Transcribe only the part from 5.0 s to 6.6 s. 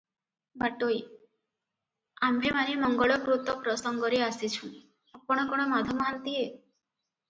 ଆପଣ କଣ ମାଧ ମହାନ୍ତିଏ?